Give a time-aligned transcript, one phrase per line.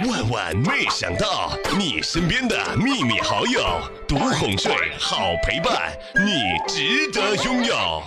[0.00, 3.62] 万万没想到，你身边的秘密好友，
[4.08, 8.02] 独哄睡，好陪伴，你值得拥有。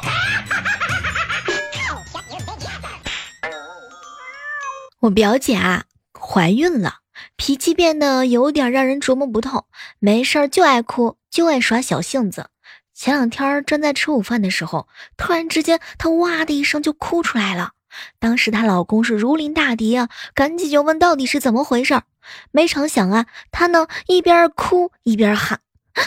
[5.00, 5.84] 我表姐啊，
[6.20, 6.96] 怀孕了，
[7.35, 9.67] 脾气变得有点让人琢磨不透，
[9.99, 12.49] 没事儿就爱哭，就爱耍小性子。
[12.94, 17.73] 前两天正在吃午饭的时候，突然之间她哇的一声就哭出来了。
[18.20, 22.03] 当时她老公是如临大敌啊，赶紧就问到底是怎么回事儿。
[22.52, 25.59] 没成想啊，她呢一边哭一边喊：“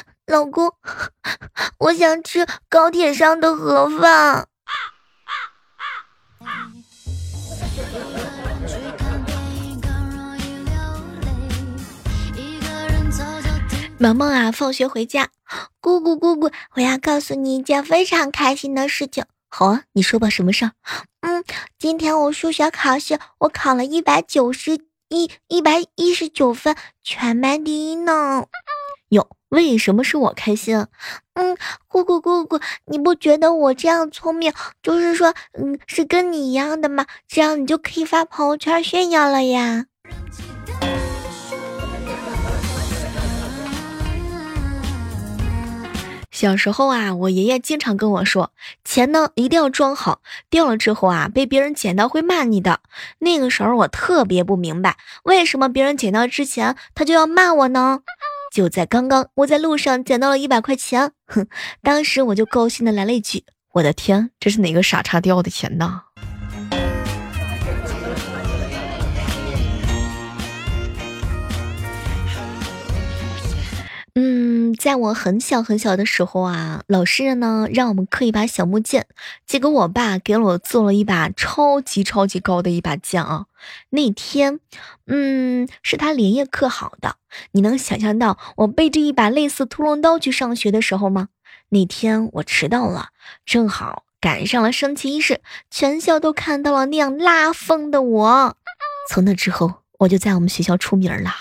[0.26, 0.72] 老公，
[1.78, 4.48] 我想吃高铁上的盒饭。”
[14.00, 15.28] 萌萌啊，放学回家，
[15.80, 19.24] 姑姑姑姑，我要告诉你一件非常开心的事情。
[19.48, 20.72] 好啊，你说吧，什么事儿？
[21.20, 21.42] 嗯，
[21.78, 24.78] 今天我数学考试，我考了一百九十
[25.08, 28.46] 一一百一十九分，全班第一呢。
[29.08, 30.86] 哟，为什么是我开心？
[31.34, 31.56] 嗯，
[31.88, 37.06] 姑姑姑姑，你不觉得我这样聪明，就是说，嗯，是跟你一样的吗？
[37.26, 39.86] 这样你就可以发朋友圈炫耀了呀。
[46.40, 48.52] 小时候啊，我爷爷经常跟我说，
[48.84, 52.78] 钱呢一定要装好，掉了之后啊，被别人捡到会骂你的。
[53.18, 58.02] 那个时候我特别不明白，为什么别人捡到之前他就要骂我呢？
[58.54, 61.48] 就在刚刚，我在路上捡到了一百块钱，哼，
[61.82, 63.42] 当时我就高兴的来了一句
[63.74, 66.02] ：“我的天，这是哪个傻叉掉的钱呢？”
[74.20, 79.06] 嗯，在我很小很小的时候啊，老师呢让我们刻一把小木剑，
[79.46, 83.46] 结果我爸给我做了一把超级超级高的一把剑啊。
[83.90, 84.60] 那天，
[85.06, 87.16] 嗯，是他连夜刻好的。
[87.52, 91.28] 你能想象到我背着一把类似屠龙刀去上学的时候吗？
[91.70, 93.08] 那天我迟到了，
[93.44, 95.40] 正好赶上了升旗仪式，
[95.70, 98.56] 全校都看到了那样拉风的我。
[99.10, 101.32] 从那之后，我就在我们学校出名了。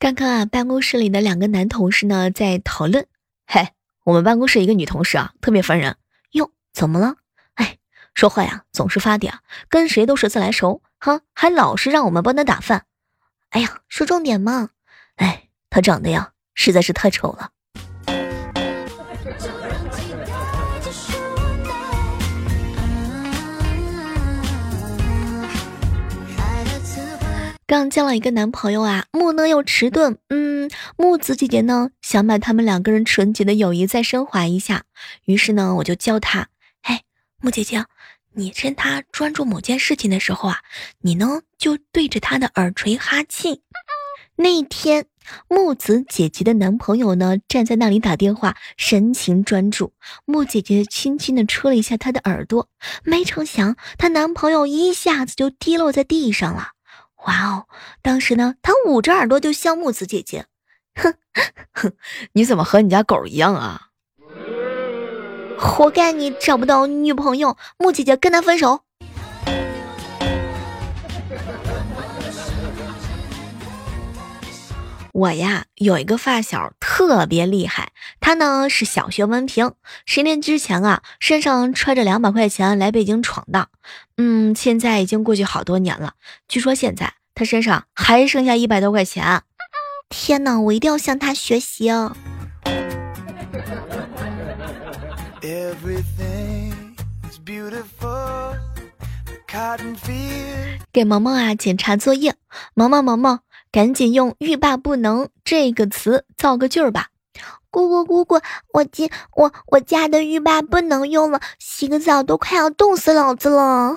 [0.00, 3.08] 刚刚啊，办公室里的两个男同事呢在讨论。
[3.48, 3.70] 嘿，
[4.04, 5.96] 我们办公室一个女同事啊，特别烦人。
[6.30, 7.16] 哟，怎么了？
[7.54, 7.78] 哎，
[8.14, 9.32] 说话呀总是发嗲，
[9.68, 12.84] 跟谁都是自来熟，哈，还老是让我们帮她打饭。
[13.50, 14.70] 哎呀，说重点嘛。
[15.16, 17.50] 哎，她长得呀实在是太丑了。
[27.68, 30.16] 刚交了一个男朋友啊，木讷又迟钝。
[30.30, 34.84] 嗯，木子姐姐呢想把他们两个人纯洁的友谊再升华一下，
[35.26, 36.48] 于是呢我就教他：
[36.80, 37.02] 哎，
[37.42, 37.84] 木姐姐，
[38.32, 40.60] 你趁他专注某件事情的时候啊，
[41.02, 43.60] 你呢就对着他的耳垂哈气。
[44.36, 45.04] 那天
[45.46, 49.92] 木子姐姐的男朋友呢站在那里打电话，神情专注。
[50.24, 52.70] 木姐姐轻轻的戳了一下他的耳朵，
[53.04, 56.68] 没成想她男朋友一下子就跌落在地上了。
[57.28, 57.66] 哇哦！
[58.00, 60.46] 当时呢，他捂着耳朵就笑木子姐姐，
[60.94, 61.12] 哼
[61.74, 61.92] 哼，
[62.32, 63.88] 你怎么和你家狗一样啊？
[65.58, 68.80] 活该你找不到女朋友，木姐姐跟他分手。
[75.12, 77.90] 我呀，有一个发小特别厉害，
[78.20, 79.74] 他呢是小学文凭，
[80.06, 83.68] 十年之前啊，身上揣着两百块钱来北京闯荡，
[84.16, 86.14] 嗯，现在已经过去好多年了，
[86.46, 89.42] 据说现在他身上还剩下一百多块钱。
[90.08, 92.16] 天哪，我一定要向他学习哦！
[100.90, 102.34] 给萌萌啊检查作业，
[102.74, 103.38] 萌萌萌萌。
[103.70, 107.10] 赶紧用“欲罢不能”这个词造个句儿吧！
[107.70, 108.40] 姑姑姑姑，
[108.72, 113.94] 我今我我家的浴霸不能用了，洗个澡都快要冻死老子了。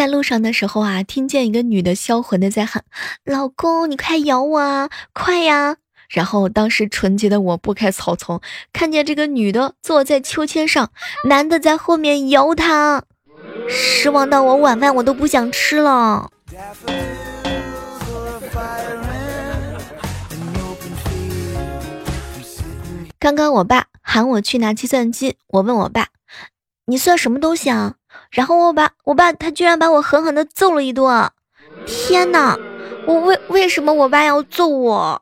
[0.00, 2.84] 在路上的时候啊，听见一个女的销魂的在喊
[3.22, 5.76] ：“老公，你快咬我啊，快呀！”
[6.08, 8.40] 然后当时纯洁的我拨开草丛，
[8.72, 10.90] 看见这个女的坐在秋千上，
[11.28, 13.02] 男的在后面摇她，
[13.68, 16.30] 失望到我晚饭我都不想吃了。
[23.18, 26.06] 刚刚我爸喊我去拿计算机，我问我爸
[26.88, 27.96] ：“你算什么东西啊？”
[28.30, 31.30] 然后我爸我爸他居然把我狠狠的揍了一顿，
[31.84, 32.56] 天哪！
[33.06, 35.20] 我为为什么我爸要揍我？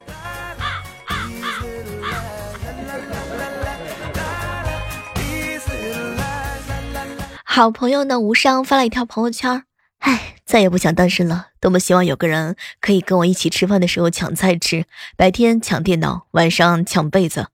[7.44, 9.64] 好朋友呢，无伤发了一条朋友圈
[10.00, 14.84] 唉，再也不想单身了，多么希望有个人可以跟我一起吃饭的时候抢菜吃，
[15.16, 17.48] 白天抢电脑，晚上抢被子。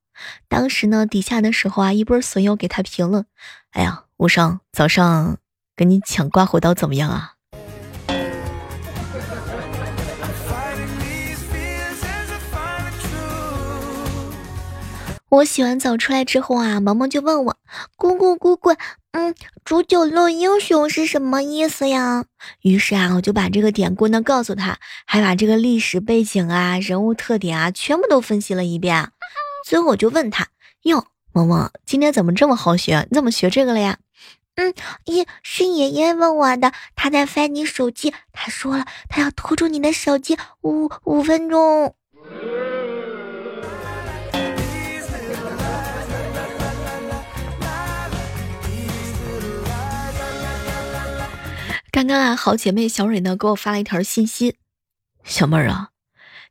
[0.49, 3.25] 当时呢，底下的时候啊，一波损友给他评论：
[3.71, 5.39] 哎呀，无伤，早上
[5.76, 7.32] 跟你抢刮胡刀怎么样啊？
[15.31, 17.56] 我洗完澡出来之后啊，萌萌就问我
[17.99, 18.71] ：“姑姑姑姑，
[19.11, 19.35] 嗯，
[19.65, 22.25] 煮酒论英雄是什么意思呀？”
[22.62, 29.11] 于是啊，我就把这个典故呢告诉他，还把这个历史背景啊、人物特点啊全部都分析了一遍。
[29.67, 30.47] 最后我就问他
[30.85, 33.09] ：“哟，萌萌，今天怎么这么好学？
[33.11, 33.99] 你怎么学这个了呀？”
[34.56, 34.73] 嗯，
[35.06, 41.95] 爷是爷爷问我的，他在翻你手机，他说了，他要拖住你的手机五五分钟。
[51.91, 54.56] 刚刚啊，好姐妹小蕊呢给我发了一条信息，
[55.25, 55.91] 小妹儿啊，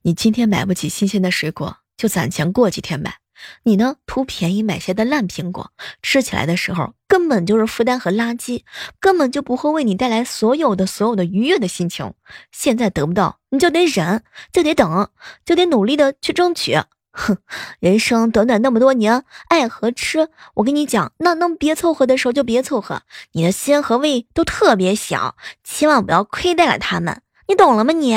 [0.02, 3.23] 你今天买不起新鲜的水果，就攒钱过几天买。
[3.64, 5.72] 你呢，图便宜买些的烂苹果，
[6.02, 8.64] 吃起来的时候根本就是负担和垃圾，
[9.00, 12.14] 根本就不会为你带来所有的所有的愉悦的心情。
[12.52, 15.10] 现在得不到，你就得忍，就得等，
[15.46, 16.78] 就得努力的去争取。
[17.16, 17.38] 哼，
[17.80, 23.04] 人生短短那么多年，爱和吃，我跟你讲，那能别凑合的时候就别凑合。
[23.34, 27.94] 你的心和胃都特别小，千万不要亏待了他们，你懂了吗？
[27.94, 28.16] 你，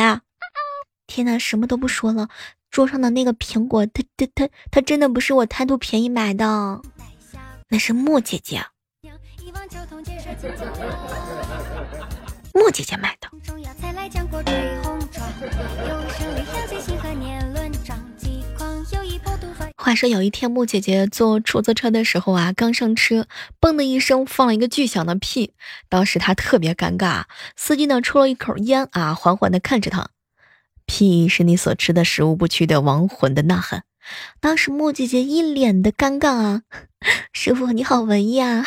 [1.06, 2.28] 天哪，什么都不说了。
[2.76, 6.82] 桌上的那个苹果，它它它它真的不是我贪图便宜买的，
[7.70, 8.62] 那是莫姐姐，
[12.52, 13.30] 莫姐姐买的。
[19.78, 23.26] 话说有一天，木姐姐坐出租车的时候啊，刚上车，
[23.58, 25.54] 嘣的一声放了一个巨响的屁，
[25.88, 27.22] 当时她特别尴尬。
[27.56, 30.10] 司机呢抽了一口烟啊，缓缓的看着她，
[30.86, 33.84] 屁是你所吃的食物不屈的亡魂的呐喊。
[34.40, 36.62] 当时木姐姐一脸的尴尬啊，
[37.32, 38.64] 师傅你好文艺啊，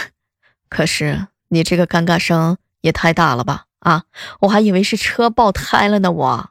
[0.69, 4.03] 可是你这个尴尬声也太大了吧啊，
[4.41, 6.49] 我还以为是车爆胎了呢我。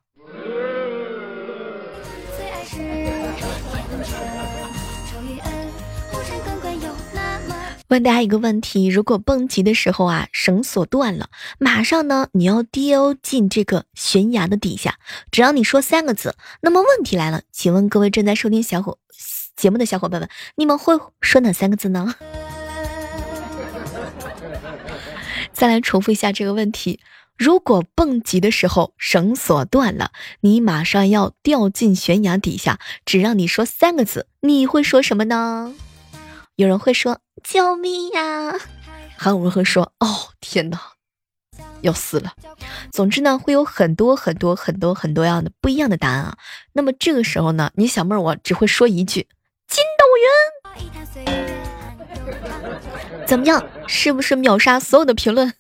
[7.89, 14.99] 问大家一个问题：如果蹦极的时候啊，绳索断了，马上呢你要跌进这个悬崖的底下，
[15.31, 18.99] 只要你说三个字，那么问题来了，请问各位正在收听小伙
[19.57, 22.15] 节目的小伙伴们，你们会说哪三个字呢？
[25.55, 27.01] 再来重复一下这个问题：
[27.39, 30.11] 如果蹦极的时候绳索断了，
[30.41, 35.73] 你马上要掉进悬崖底下，只让你说三个字，你会说什么呢？
[36.57, 37.21] 有人会说。
[37.43, 38.55] 救命呀！
[39.17, 40.81] 韩文和说：“哦，天哪，
[41.83, 42.33] 要死了。”
[42.93, 46.37] 总之呢，会有很多很多很多很多样的不一样的答案啊。
[46.73, 49.27] 那么这个时候呢，你小妹儿我只会说一句
[49.67, 50.89] ：“筋斗云。”
[53.27, 53.63] 怎么样？
[53.87, 55.53] 是不是秒杀所有的评论？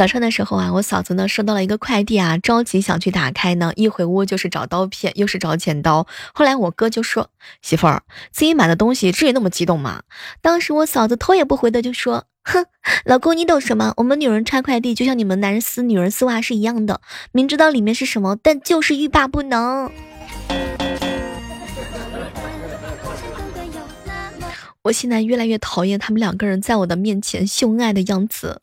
[0.00, 6.06] 早上的时候啊，我嫂子呢收到了一个快递啊，着急想去打开呢，一回屋就是找刀片，又是找剪刀。
[6.32, 7.28] 后来我哥就说
[7.60, 8.02] ：“媳妇儿，
[8.32, 10.04] 自己买的东西至于那么激动吗？”
[10.40, 12.64] 当时我嫂子头也不回的就说：“哼，
[13.04, 13.92] 老公你懂什么？
[13.98, 17.02] 我们女人拆快递就像你们男人撕女人丝袜是一样的，
[17.32, 19.92] 明知道里面是什么，但就是欲罢不能。”
[24.80, 28.58] 我现在越来越讨厌他们两个人在我的面前秀恩爱的样子。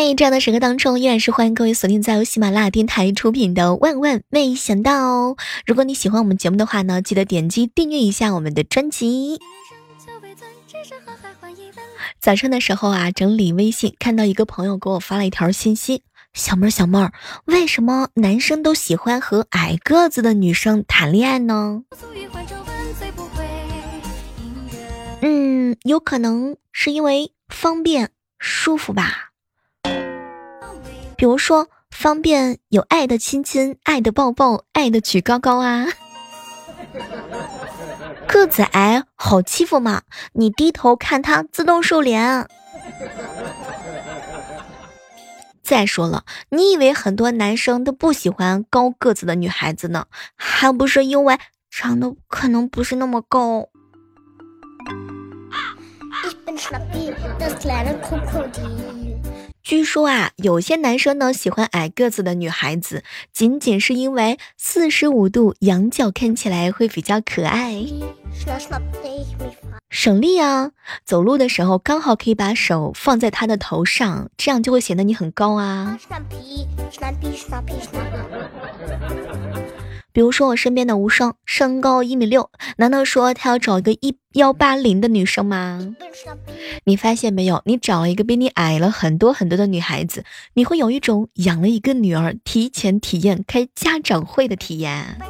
[0.00, 4.92] 嗨，这样的时刻当中，依然是欢迎各位锁定在由喜马拉雅电台出品的《万万没想到》。
[5.02, 5.36] 哦
[5.66, 9.40] 如果你喜欢我们节目的话呢，记得点击订阅一下我们的专辑。
[12.20, 17.12] 早上的时候啊，整理微信，看到一个朋友给我发了一条信息：“小妹儿，小妹儿，
[17.46, 21.82] 为什么男生都喜欢和矮个子的女生谈恋爱呢？”
[25.22, 29.27] 嗯，有可能是因为方便舒服吧。
[31.18, 35.88] 比如说，方便有爱的亲亲、爱的抱抱、爱的举高高啊。
[38.28, 40.02] 个子矮好欺负吗？
[40.34, 42.46] 你低头看他自动瘦脸。
[45.60, 50.06] 再说了，你以为很多男生都不喜欢高个子的女孩子呢？
[50.36, 51.36] 还不是因为
[51.68, 53.66] 长得可能不是那么高。
[59.68, 67.84] 据说啊，有些男生呢喜欢矮个子的女孩子，仅仅是因为四十五度仰角看起来会比较可爱，
[69.90, 70.70] 省力啊！
[71.04, 75.98] 走路的时候刚好可以把手放在他的头上，这样就会显得你很高啊。
[80.18, 85.94] 比如说我身边的无双，身高一米六，难道说他要找一个一幺八零的女生吗？
[86.82, 87.62] 你发现没有？
[87.66, 95.20] 你找了一个比你矮了很多很多的女孩子，你会有一种养了一个女儿提前体验开家长会的体验，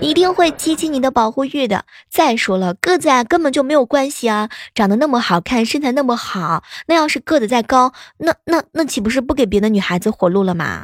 [0.00, 1.84] 一定会激起你的保护欲的。
[2.10, 10.82] 再说了，个子矮根本就没有关系啊，长得那么好看，身材那么好，那要是个子再高，那那那岂不是不给别的女孩子活路了吗？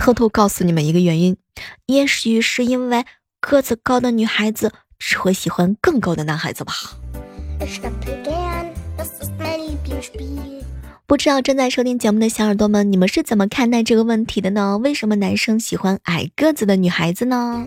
[0.00, 1.36] 偷偷告诉你们一个原因，
[1.84, 3.04] 也许是因为
[3.38, 6.72] 个子高的女孩子只会喜欢更高的男孩子吧。
[11.06, 14.78] 不知道正在收听节目的小耳朵们，你们是怎么看待这个问题的呢？
[14.78, 17.66] 为什么男生喜欢矮个子的女孩子呢？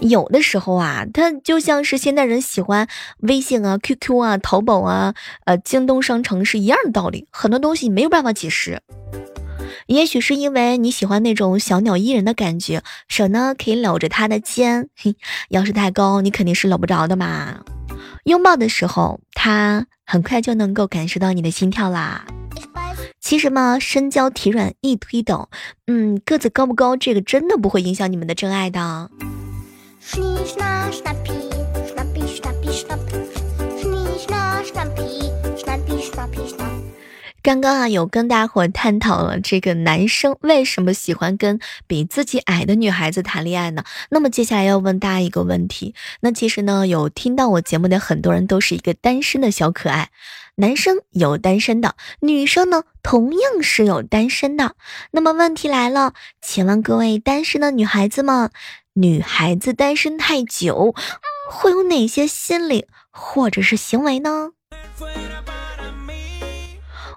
[0.00, 2.88] 有的时候啊，他就像是现代人喜欢
[3.18, 5.14] 微信啊、QQ 啊、淘宝啊、
[5.44, 8.82] 呃、京东商城是一样的道理，很多东西没有办法解释。
[9.86, 15.14] 也许是因为你喜欢那种小鸟依人的感觉，手呢可以搂着他的肩，嘿，
[15.48, 17.60] 要是太高，你肯定是搂不着的嘛。
[18.24, 22.26] 拥抱的时候，他很快就能够感受到你的心跳啦。
[23.20, 25.48] 其实嘛，身娇体软易推倒，
[25.86, 29.10] 嗯，个子高不高，这个真的不会影响你们的真爱的。
[37.42, 41.58] 刚刚啊，有跟大伙探讨了这个男生为什么喜欢跟
[41.88, 43.82] 比自己矮的女孩子谈恋爱呢？
[44.10, 50.10] 那么接下来要问大家一个问题，那其实呢，有听到我节目的很多人都是一个单身的小可爱，
[50.54, 54.76] 男生有单身的，女生呢同样是有单身的。
[55.10, 58.52] 那么问题来了，请问各位单身的女孩子们，
[58.92, 60.94] 女孩子单身太久
[61.50, 64.50] 会有哪些心理或者是行为呢？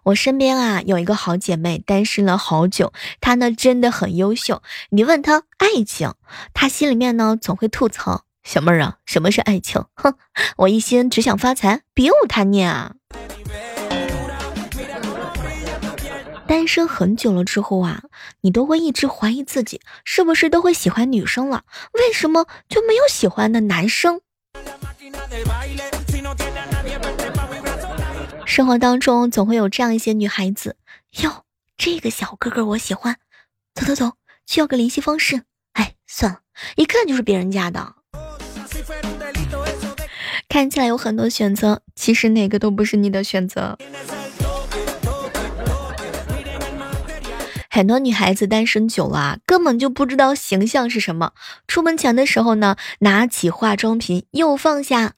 [0.06, 4.62] 我身边啊有一个好姐妹，单身了好久，她呢真的很优秀。
[4.90, 6.14] 你问她爱情，
[6.54, 9.84] 她心里面呢总会吐槽：“小妹儿啊，什么是爱情？
[9.96, 10.14] 哼，
[10.58, 12.94] 我一心只想发财，别无他念啊。”
[16.46, 18.04] 单身很久了之后啊，
[18.42, 21.64] 你都会一直怀疑自己是不是都会喜欢女生了？
[21.94, 24.22] 为什么就没有喜欢的男生？
[28.56, 30.78] 生活当中总会有这样一些女孩子，
[31.22, 31.44] 哟，
[31.76, 33.18] 这个小哥哥我喜欢，
[33.74, 34.14] 走走走，
[34.46, 35.42] 去要个联系方式。
[35.74, 36.40] 哎，算了，
[36.78, 37.96] 一看就是别人家的。
[40.48, 43.78] 看起来有很多选择，其实哪个都不是你的选择。
[47.70, 51.34] 很多女孩子单身久了啊，根本就不知道形象是什么。
[51.68, 55.16] 出门前的时候呢，拿起化妆品又放下，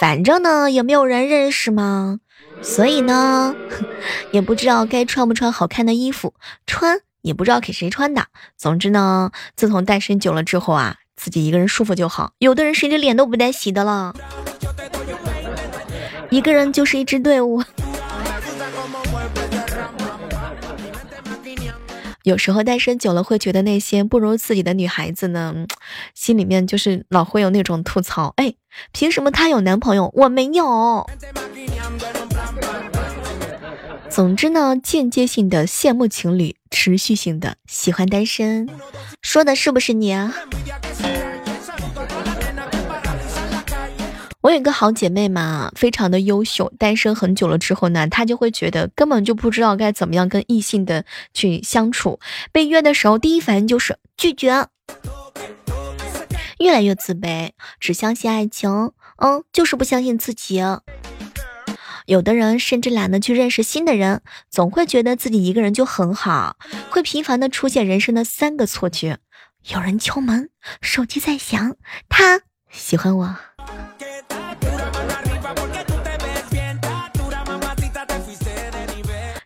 [0.00, 2.20] 反正呢也没有人认识嘛。
[2.62, 3.54] 所以呢，
[4.32, 6.34] 也不知道该穿不穿好看的衣服，
[6.66, 8.26] 穿也不知道给谁穿的。
[8.56, 12.32] 总之呢，自从单身久了之后啊，自己一个人舒服就好。
[12.38, 14.14] 有的人甚至脸都不带洗的了，
[16.30, 17.62] 一个人就是一支队伍。
[22.24, 25.54] 有时候单身久了，会觉得那些不如自己的女孩子呢，
[26.14, 28.52] 心里面就是老会有那种吐槽：哎，
[28.92, 31.08] 凭什么她有男朋友，我没有？
[34.18, 38.68] 总之呢，间接性的羡慕情侣，持续性的喜欢单身，
[39.22, 40.34] 说的是不是你啊？
[44.40, 52.18] 我有个好姐妹嘛，非常的优秀，单身很久了之后呢，她就会觉得根本就不知道该怎么样跟异性的去相处，
[52.50, 54.66] 被约的时候第一反应就是拒绝，
[56.58, 60.60] 越来越自卑，只相信爱情，嗯，就是不相信自己。
[62.08, 66.56] 有的人甚至懒得去认识新的人，总会觉得自己一个人就很好，
[66.88, 69.18] 会频繁的出现人生的三个错觉：
[69.74, 70.48] 有人敲门，
[70.80, 71.76] 手机在响，
[72.08, 73.36] 他喜欢我。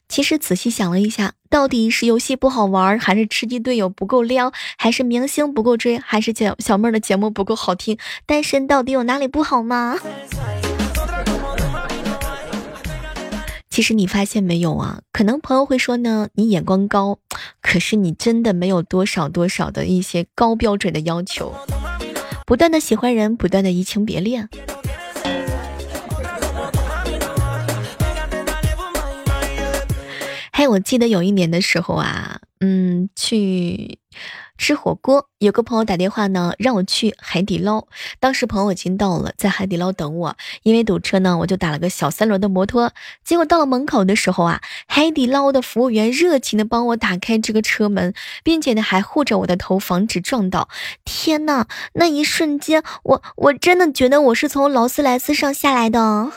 [0.09, 7.99] 其实仔细想了一下，到底是游戏不好玩，还是吃鸡队友不够撩，还是明星不够追，还是小小妹儿的节目不够好听？
[8.25, 9.99] 单身到底有哪里不好吗？
[13.83, 15.01] 其实你发现没有啊？
[15.13, 17.19] 可能朋友会说呢，你眼光高，
[17.61, 21.53] 可是你真的没有多少多少的一些高标准的要求，
[22.47, 24.49] 不断的喜欢人，不断的移情别恋。
[30.53, 33.99] 嘿，我记得有一年的时候啊，嗯，去。
[34.63, 37.85] 吃火锅，有个朋友打电话呢，让我去海底捞。
[38.21, 40.37] 当时朋友已经到了，在海底捞等我。
[40.63, 42.93] 因为堵车呢，我就打了个小三轮的摩托。
[43.25, 48.15] 结果到了门口的时候啊，海底捞的服务员热情的帮我打开这个车门，
[48.45, 50.69] 并且呢还护着我的头，防止撞到。
[51.05, 56.31] 天呐，那一瞬间，我我真的觉得我是从劳斯莱斯上下来的。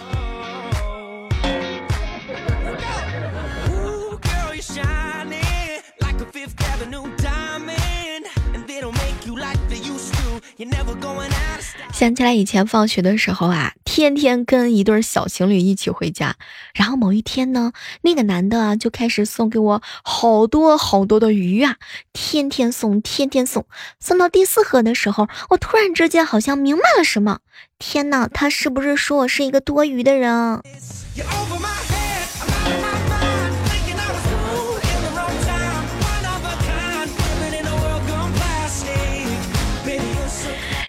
[11.91, 16.35] 想起来以前放学的时候啊，天天跟一对小情侣一起回家。
[16.73, 17.71] 然后某一天呢，
[18.01, 21.75] 那个男的啊就开始送给我好多好多的鱼啊，
[22.13, 23.65] 天天送，天天送。
[23.99, 27.39] 送到第四盒的时候，我突然之间好像明白了什么。
[27.79, 30.61] 天哪，他是不是说我是一个多余的人？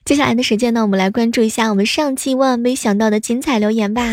[0.07, 4.05] 接下来的时间呢，我们来关注一下我们上期万万没想到的精彩留言吧。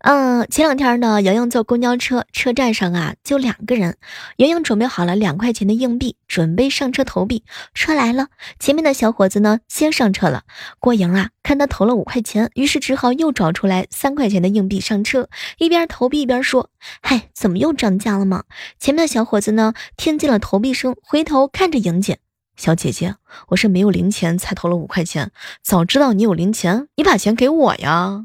[0.00, 3.96] 嗯，前两天呢，莹莹坐公交车，车站上啊就两个人。
[4.36, 7.42] 莹莹准备好了两块钱的硬币，准备上车投币。
[7.72, 8.26] 车来了，
[8.60, 10.42] 前面的小伙子呢先上车了。
[10.78, 16.68] 郭莹啊，看他投了五块钱，于是只好又找出来三块钱的硬币上车，一边投币一边说
[17.00, 18.44] ：“嗨，怎么又涨价了吗？”
[18.78, 22.18] 前面的小伙子呢听见了投币声，回头看着莹姐。
[22.56, 23.16] 小姐姐，
[23.48, 25.30] 我是没有零钱才投了五块钱。
[25.62, 28.24] 早知道你有零钱，你把钱给我呀！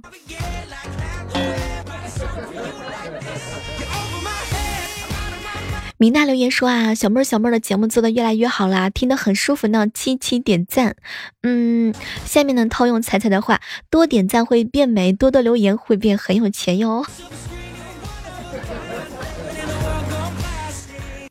[5.97, 10.95] 米娜留言说啊，小妹儿小妹儿的节目做的越来越好啦，听得很舒服呢，七七点赞。
[11.43, 11.93] 嗯，
[12.25, 17.05] 下面呢套用彩彩的话，多点赞会变美，多多留言会变很有钱哟。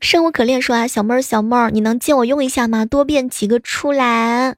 [0.01, 2.85] 生无可恋说啊，小妹儿小妹儿，你能借我用一下吗？
[2.85, 4.55] 多变几个出来，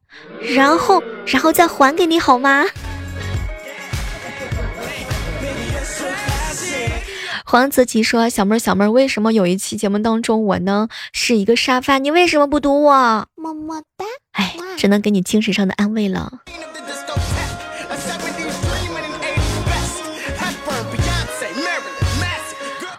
[0.55, 2.65] 然后然后再还给你好吗？
[7.45, 11.97] 黄子琪说，小妹儿小妹儿，为什么有一期节目当中我呢是一个沙发？
[11.97, 13.27] 你为什么不读我？
[13.35, 14.05] 么么哒。
[14.31, 16.31] 哎，只能给你精神上的安慰了。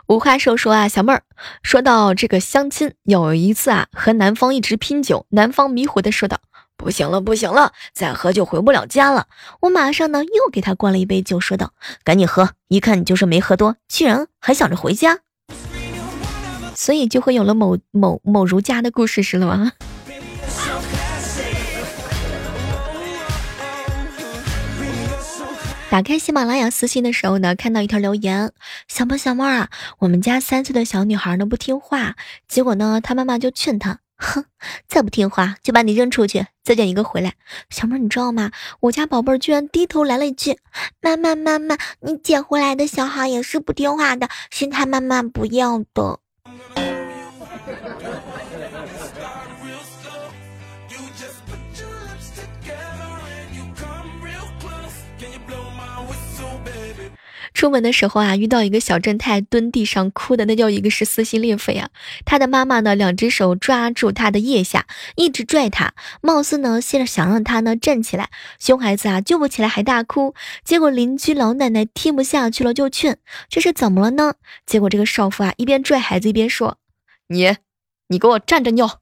[0.06, 1.22] 无话兽说啊，小妹儿，
[1.62, 6.40] 说到这个相亲，有一次啊，和男方一直拼酒，男方迷糊的说道
[6.76, 9.28] ：“不行了，不行了，再喝就回不了家了。”
[9.62, 11.72] 我马上呢又给他灌了一杯酒，说道
[12.04, 15.20] ：“赶紧喝，一看你就是没喝多，居然还想着回家。”
[16.76, 19.72] 所以就会有了某某某如家的故事，是了吗？
[25.94, 28.50] 打开喜马拉雅私信的时候呢，看到一条留言：
[28.88, 32.16] 小猫小妹啊，我们家三岁的小女孩呢不听话，
[32.48, 34.44] 结果呢，她妈妈就劝她，哼，
[34.88, 37.34] 再不听话就把你扔出去，再捡一个回来。
[37.70, 38.50] 小妹你知道吗？
[38.80, 40.58] 我家宝贝居然低头来了一句：
[41.00, 46.18] 妈妈妈妈，你捡回来的小孩也是不听话的，是他妈妈不要的。
[57.54, 61.88] 出门的时候啊，遇到一个小正太蹲地上哭的，那叫一个是撕心裂肺啊。
[62.24, 68.28] 他的妈妈呢，两只手抓住他的腋下，一直拽他，貌似呢，现在想让他呢站起来。
[68.58, 70.34] 熊孩子啊，救不起来还大哭。
[70.64, 74.34] 结果邻居老奶奶听不下去了，就劝：“这是怎么了呢？”
[74.66, 76.78] 结果这个少妇啊，一边拽孩子一边说
[77.28, 77.56] ：“你，
[78.08, 79.00] 你给我站着尿。”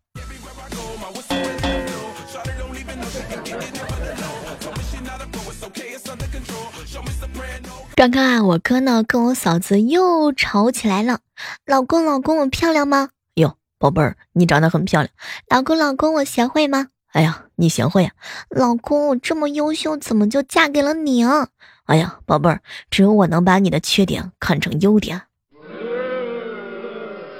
[8.02, 11.20] 刚刚啊，我哥呢跟我嫂子又吵起来了。
[11.64, 13.10] 老公，老公，我漂亮吗？
[13.34, 15.14] 哟，宝贝儿，你长得很漂亮。
[15.48, 16.88] 老公，老公，我贤惠吗？
[17.12, 18.10] 哎呀，你贤惠呀。
[18.50, 21.46] 老公，我这么优秀，怎么就嫁给了你啊？
[21.84, 22.60] 哎呀，宝贝儿，
[22.90, 25.22] 只有我能把你的缺点看成优点。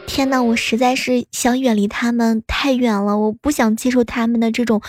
[0.07, 4.81] 天哪，我实在是想远离他们太远了，我不想接受他们的这种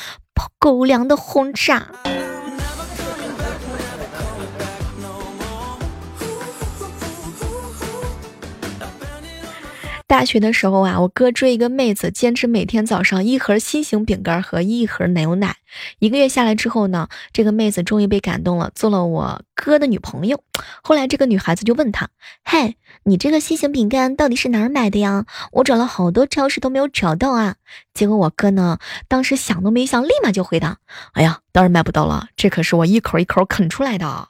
[0.60, 1.88] 狗粮的轰炸。
[10.08, 15.56] 大学的时候啊，我哥追一个妹子，坚持每天早上一盒心形饼干和一盒牛奶。
[16.00, 20.44] 一个月下来之后呢，这个妹子终于被感动了，做了我哥的女朋友。
[20.84, 22.10] 后来这个女孩子就问他
[22.46, 25.26] ：“嘿，你这个心形饼干到底是哪儿买的呀？
[25.52, 27.56] 我找了好多超市都没有找到啊。”
[27.94, 30.78] 结果我哥呢，当时想都没想，立马就回答
[31.14, 34.30] ：“哎呀，当然买不到了，这可是我一口一口啃出来的。”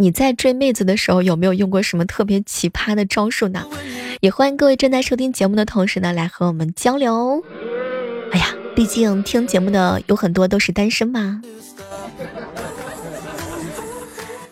[0.00, 3.66] 你在追妹子的时候有没有用过什么特别奇葩的招数呢？
[4.20, 7.44] 也欢迎各位正在收听节目的同时呢，来和我们交流。
[8.32, 11.42] 哎呀，毕竟听节目的有很多都是单身嘛。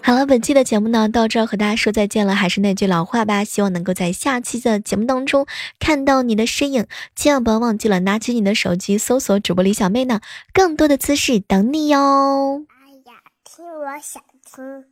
[0.02, 2.34] 好了，本期的节目呢到这儿和大家说再见了。
[2.34, 5.46] 还是那句老话吧，希望能够在下期的节目当中
[5.78, 6.86] 看到你的身影。
[7.16, 10.20] 千万不要忘记了，拿起你的手机搜索主播李小妹呢，
[10.52, 12.66] 更多的姿势等你哟。
[12.68, 14.84] 哎呀，听我想听。